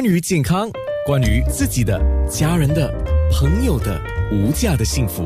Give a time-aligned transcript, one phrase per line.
[0.00, 0.70] 关于健康，
[1.04, 2.00] 关于自己的、
[2.30, 2.88] 家人的、
[3.32, 5.24] 朋友的无价的幸福，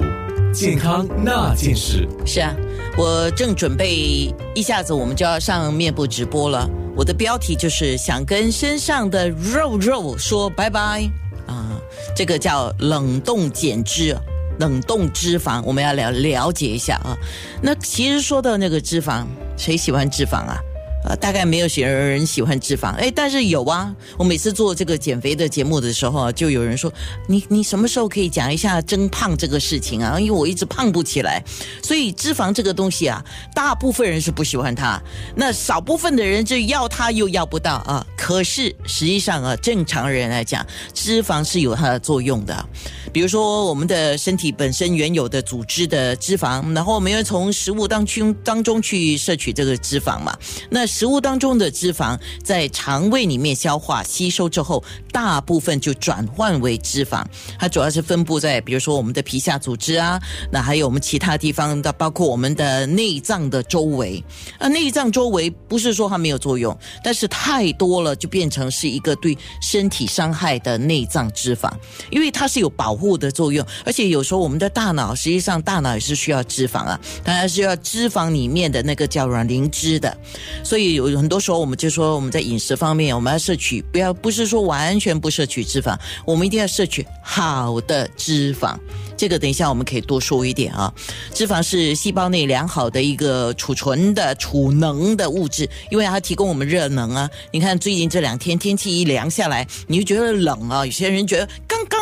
[0.50, 2.08] 健康那件事。
[2.24, 2.56] 是啊，
[2.96, 6.66] 我正准备一下子我们就要上面部直播了。
[6.96, 11.06] 我的标题就是想跟身上的肉肉说拜拜
[11.46, 11.78] 啊，
[12.16, 14.16] 这个叫冷冻减脂。
[14.58, 17.14] 冷冻脂肪，我们要了了解一下啊。
[17.60, 20.58] 那其实说到那个脂肪，谁喜欢脂肪啊？
[21.04, 23.94] 呃，大概没有些人喜欢脂肪，哎，但是有啊。
[24.16, 26.92] 我每次做这个减肥的节目的时候啊，就有人说，
[27.26, 30.18] 你你什么时候可以讲一下增胖这个事情啊？
[30.18, 31.42] 因为我一直胖不起来，
[31.82, 35.02] 所以脂肪这个东西啊，大部分人是不喜欢它，
[35.34, 38.06] 那少部分的人就要它又要不到啊。
[38.16, 40.64] 可是实际上啊，正常人来讲，
[40.94, 42.64] 脂肪是有它的作用的。
[43.12, 50.34] 比如说，我们的身体本身原有的组织的脂肪，然后我们要从食物当中当中去摄取这个脂肪嘛。
[50.70, 57.24] 那食物当中的脂肪在肠胃里面消化吸收之后，大部分就转换为脂肪。
[57.58, 64.22] 它主要是分布在比如说我们的皮下组织啊，那还有我们其他地方的，包括我们的内脏的周围。
[64.58, 71.70] 啊，内脏周围不是说它没有作用，但是太多了就变成是一个对身体伤害的内脏脂肪，
[72.10, 73.12] 因为它是有保护。
[73.22, 80.16] 的作用，而且有时候我们的大脑，实际上大脑也是需要脂肪啊，当然是要脂肪里面的那个叫软磷脂的，
[80.64, 88.76] 所以有很多时候我们就说我们在饮食方面，我们要摄取，不要不是说完全不摄取脂肪，我们一定要摄取好的脂肪。
[89.16, 90.92] 这个等一下我们可以多说一点啊。
[91.32, 97.30] 脂肪是细胞内良好的一个储存的储能的物质，因为它提供我们热能啊。
[97.52, 100.84] 你看最近这两天天气一凉下来，你就觉得冷啊。
[100.84, 101.48] 有些人觉得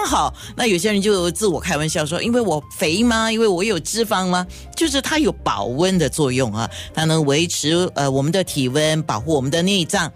[0.04, 3.30] 好，那有些人就自我开玩笑说：“因为我肥吗？
[3.30, 10.12] 因为我有脂肪吗？”就是它有保温的作用啊，它能维持呃我们的体温，保护我们的内脏。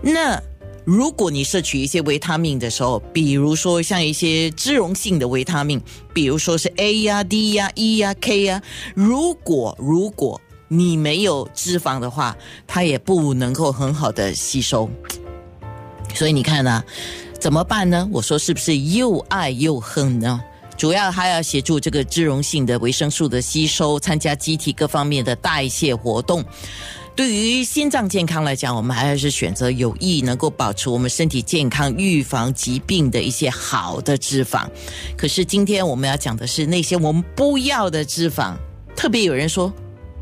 [0.00, 0.40] 那
[0.84, 5.80] 如果你摄取一些维他命的时候，比如说像一些脂溶性的维他命，
[6.12, 8.60] 比如说是 A 呀、D 呀、E 呀、K 呀，
[8.94, 12.36] 如果如果你没有脂肪的话，
[12.66, 14.90] 它也不能够很好的吸收。
[16.14, 16.82] 所以你看呢，
[17.42, 18.08] 怎么办呢？
[18.12, 20.40] 我说是不是又爱又恨呢？
[20.76, 26.44] 主要还要协助这个脂溶性的维生素的吸收，参加机体各方面的代谢活动。
[27.16, 34.64] 对于心脏健康来讲，我们还是选择有益、能够保持我们身体健康、预防疾病的一些好的脂肪。
[35.16, 38.54] 可是今天我们要讲的是那些我们不要的脂肪。
[38.94, 39.72] 特别有人说：“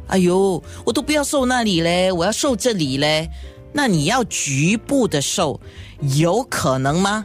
[0.08, 3.28] 哎呦，我都不要瘦那里嘞，我要瘦这里嘞。”
[3.72, 5.60] 那你要局部的瘦，
[6.16, 7.24] 有可能吗？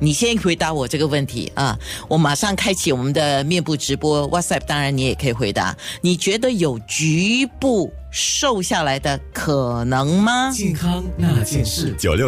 [0.00, 1.78] 你先回答我这个问题啊！
[2.08, 5.74] 我马上开启我们的面部直播，WhatsApp 当然你也可以回答。
[6.02, 10.50] 你觉得有局部瘦下来的可能吗？
[10.50, 12.22] 健康那件事，九六。